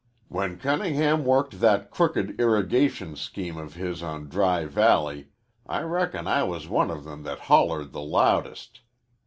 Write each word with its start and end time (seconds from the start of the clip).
"When 0.29 0.57
Cunningham 0.57 1.23
worked 1.25 1.59
that 1.59 1.91
crooked 1.91 2.39
irrigation 2.41 3.15
scheme 3.15 3.55
of 3.57 3.75
his 3.75 4.01
on 4.01 4.29
Dry 4.29 4.65
Valley, 4.65 5.27
I 5.67 5.81
reckon 5.83 6.25
I 6.25 6.41
was 6.41 6.67
one 6.67 6.89
of 6.89 7.03
them 7.03 7.21
that 7.21 7.41
hollered 7.41 7.91
the 7.91 8.01
loudest. 8.01 8.81